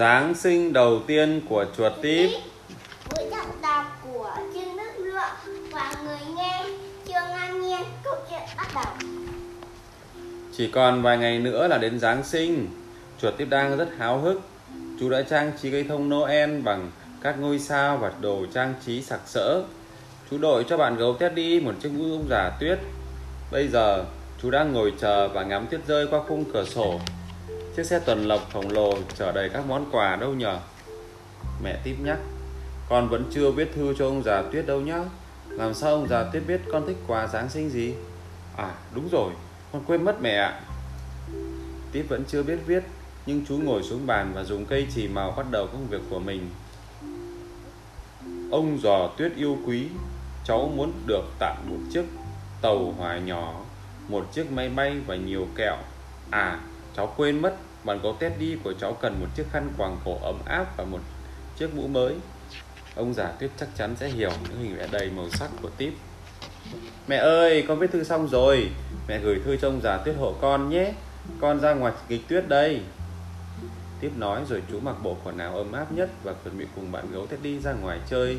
[0.00, 2.30] Giáng sinh đầu tiên của chuột tít
[3.10, 5.30] Buổi trọng đọc của chương nước lựa
[5.70, 6.64] và người nghe
[7.06, 9.10] chưa ngang nhiên câu chuyện bắt đầu.
[10.56, 12.68] Chỉ còn vài ngày nữa là đến Giáng sinh.
[13.22, 14.40] Chuột tiếp đang rất háo hức.
[15.00, 16.90] Chú đã trang trí cây thông Noel bằng
[17.22, 19.62] các ngôi sao và đồ trang trí sặc sỡ.
[20.30, 22.78] Chú đội cho bạn gấu Teddy một chiếc mũ ông già tuyết.
[23.52, 24.04] Bây giờ
[24.42, 27.00] chú đang ngồi chờ và ngắm tuyết rơi qua khung cửa sổ
[27.76, 30.58] Chiếc xe tuần lộc khổng lồ chở đầy các món quà đâu nhờ
[31.62, 32.18] Mẹ tiếp nhắc.
[32.88, 35.04] Con vẫn chưa viết thư cho ông già tuyết đâu nhá.
[35.48, 37.94] Làm sao ông già tuyết biết con thích quà Giáng sinh gì?
[38.56, 39.32] À đúng rồi.
[39.72, 40.60] Con quên mất mẹ ạ.
[41.92, 42.82] Tiếp vẫn chưa biết viết,
[43.26, 46.18] Nhưng chú ngồi xuống bàn và dùng cây chì màu bắt đầu công việc của
[46.18, 46.50] mình.
[48.50, 49.86] Ông giò tuyết yêu quý,
[50.44, 52.04] Cháu muốn được tặng một chiếc
[52.62, 53.54] tàu hỏa nhỏ,
[54.08, 55.76] Một chiếc máy bay và nhiều kẹo.
[56.30, 56.60] À
[57.00, 60.38] cháu quên mất Bạn có Teddy của cháu cần một chiếc khăn quàng cổ ấm
[60.44, 60.98] áp và một
[61.58, 62.14] chiếc mũ mới.
[62.96, 65.92] Ông già tuyết chắc chắn sẽ hiểu những hình vẽ đầy màu sắc của Tiếp
[67.06, 68.70] Mẹ ơi, con viết thư xong rồi.
[69.08, 70.92] Mẹ gửi thư cho ông già tuyết hộ con nhé.
[71.40, 72.80] Con ra ngoài nghịch tuyết đây.
[74.00, 76.92] Tiếp nói rồi chú mặc bộ quần áo ấm áp nhất Và chuẩn bị cùng
[76.92, 78.38] bạn gấu Teddy ra ngoài chơi.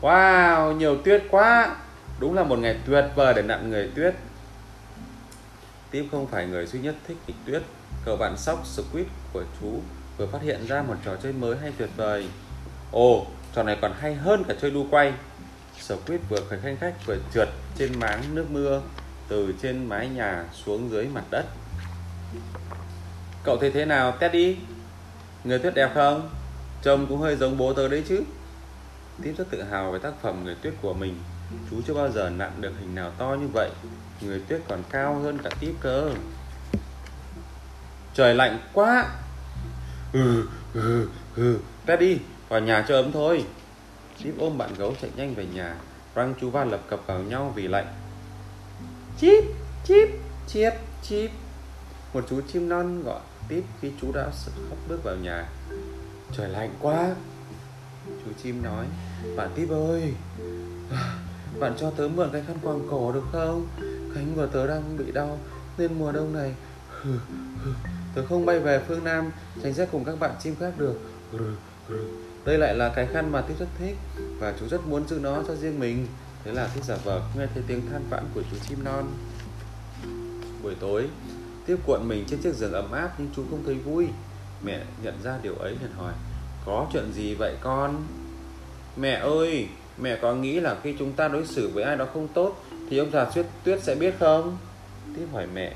[0.00, 1.76] Wow, nhiều tuyết quá.
[2.20, 4.14] Đúng là một ngày tuyệt vời để nặn người tuyết.
[5.90, 7.62] Tiếp không phải người duy nhất thích nghịch tuyết.
[8.04, 9.80] Cậu bạn sóc Squid của chú
[10.16, 12.28] vừa phát hiện ra một trò chơi mới hay tuyệt vời
[12.92, 15.12] Ồ, trò này còn hay hơn cả chơi đu quay
[15.80, 18.82] Squid vừa khởi khanh khách vừa trượt trên máng nước mưa
[19.28, 21.44] từ trên mái nhà xuống dưới mặt đất.
[23.44, 24.56] Cậu thấy thế nào Teddy?
[25.44, 26.30] Người tuyết đẹp không?
[26.82, 28.22] Trông cũng hơi giống bố tớ đấy chứ.
[29.22, 31.14] Tiếp rất tự hào về tác phẩm người tuyết của mình.
[31.70, 33.70] Chú chưa bao giờ nặn được hình nào to như vậy.
[34.20, 36.10] Người tuyết còn cao hơn cả tiếp cơ.
[38.14, 39.10] Trời lạnh quá.
[40.12, 41.58] Ừ, ừ, ừ.
[41.86, 42.18] Teddy,
[42.48, 43.44] vào nhà cho ấm thôi.
[44.18, 45.76] chip ôm bạn gấu chạy nhanh về nhà
[46.14, 47.86] Răng chú va lập cập vào nhau vì lạnh
[49.20, 49.44] Chip,
[49.84, 50.08] chip,
[50.46, 51.30] chiếp, chip
[52.14, 54.24] Một chú chim non gọi tiếp khi chú đã
[54.68, 55.48] khóc bước vào nhà
[56.36, 57.14] Trời lạnh quá
[58.06, 58.86] Chú chim nói
[59.36, 60.14] Bạn tiếp ơi
[61.60, 63.66] Bạn cho tớ mượn cái khăn quàng cổ được không
[64.14, 65.38] Cánh của tớ đang bị đau
[65.78, 66.54] Nên mùa đông này
[68.14, 69.30] Tớ không bay về phương Nam
[69.62, 70.98] Tránh sẽ cùng các bạn chim khác được
[72.44, 73.96] đây lại là cái khăn mà tiếp rất thích
[74.38, 76.06] và chú rất muốn giữ nó cho riêng mình.
[76.44, 79.04] Thế là tiếp giả vờ nghe thấy tiếng than vãn của chú chim non.
[80.62, 81.08] Buổi tối,
[81.66, 84.08] Tiếp cuộn mình trên chiếc giường ấm áp nhưng chú không thấy vui.
[84.62, 86.12] Mẹ nhận ra điều ấy liền hỏi,
[86.66, 88.04] có chuyện gì vậy con?
[88.96, 92.28] Mẹ ơi, mẹ có nghĩ là khi chúng ta đối xử với ai đó không
[92.28, 94.56] tốt thì ông già tuyết tuyết sẽ biết không?
[95.16, 95.74] Tiếp hỏi mẹ,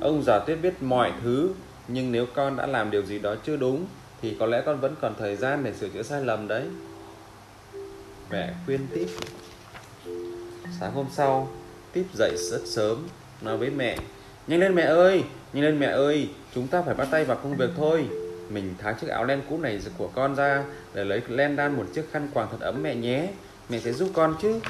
[0.00, 1.50] ông già tuyết biết mọi thứ,
[1.88, 3.86] nhưng nếu con đã làm điều gì đó chưa đúng,
[4.22, 6.64] thì có lẽ con vẫn còn thời gian để sửa chữa sai lầm đấy.
[8.30, 9.06] Mẹ khuyên tiếp
[10.80, 11.48] sáng hôm sau
[11.92, 13.06] tiếp dậy rất sớm,
[13.42, 13.98] nói với mẹ,
[14.46, 17.56] nhanh lên mẹ ơi, nhanh lên mẹ ơi, chúng ta phải bắt tay vào công
[17.56, 18.08] việc thôi.
[18.50, 21.84] Mình tháo chiếc áo len cũ này của con ra, để lấy len đan một
[21.94, 23.28] chiếc khăn quàng thật ấm mẹ nhé.
[23.68, 24.60] Mẹ sẽ giúp con chứ.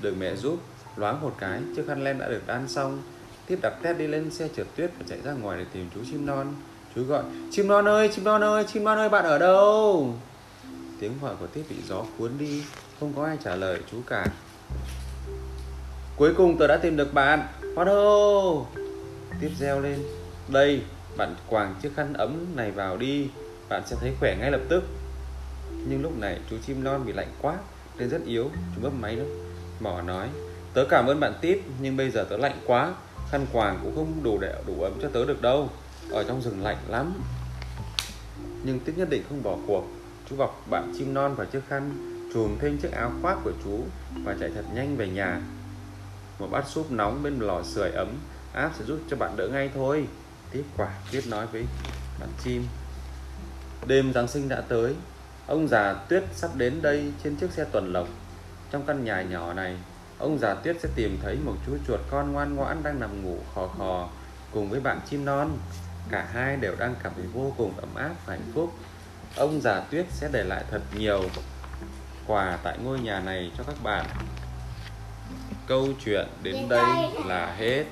[0.00, 0.58] Được mẹ giúp,
[0.96, 3.02] loáng một cái, chiếc khăn len đã được đan xong
[3.46, 6.00] tiếp đặt tét đi lên xe trượt tuyết và chạy ra ngoài để tìm chú
[6.10, 6.54] chim non.
[6.94, 10.14] Chú gọi, chim non ơi, chim non ơi, chim non ơi, bạn ở đâu?
[11.00, 12.62] Tiếng gọi của tiếp bị gió cuốn đi,
[13.00, 14.26] không có ai trả lời chú cả.
[16.16, 18.66] Cuối cùng tôi đã tìm được bạn, hoan hô.
[19.40, 19.98] Tiếp reo lên,
[20.48, 20.82] đây,
[21.16, 23.28] bạn quàng chiếc khăn ấm này vào đi,
[23.68, 24.84] bạn sẽ thấy khỏe ngay lập tức.
[25.88, 27.56] Nhưng lúc này chú chim non bị lạnh quá
[27.98, 29.24] nên rất yếu, chú bấm máy đó
[29.80, 30.28] mỏ nói,
[30.74, 32.94] tớ cảm ơn bạn tiếp, nhưng bây giờ tớ lạnh quá
[33.30, 35.68] khăn quàng cũng không đủ để, đủ ấm cho tớ được đâu.
[36.10, 37.22] Ở trong rừng lạnh lắm.
[38.64, 39.84] Nhưng tích nhất định không bỏ cuộc.
[40.30, 43.80] Chú bọc bạn chim non vào chiếc khăn chùm thêm chiếc áo khoác của chú
[44.24, 45.40] và chạy thật nhanh về nhà.
[46.38, 48.08] Một bát súp nóng bên lò sưởi ấm,
[48.52, 50.06] áp sẽ giúp cho bạn đỡ ngay thôi.
[50.50, 51.64] Tiếp quả tiếp nói với
[52.20, 52.66] bạn chim.
[53.86, 54.94] Đêm giáng sinh đã tới.
[55.46, 58.08] Ông già tuyết sắp đến đây trên chiếc xe tuần lộc.
[58.70, 59.76] Trong căn nhà nhỏ này
[60.24, 63.38] ông già tuyết sẽ tìm thấy một chú chuột con ngoan ngoãn đang nằm ngủ
[63.54, 64.08] khò khò
[64.52, 65.58] cùng với bạn chim non.
[66.10, 68.72] Cả hai đều đang cảm thấy vô cùng ấm áp và hạnh phúc.
[69.36, 71.22] Ông già tuyết sẽ để lại thật nhiều
[72.26, 74.06] quà tại ngôi nhà này cho các bạn.
[75.66, 77.84] Câu chuyện đến đây là hết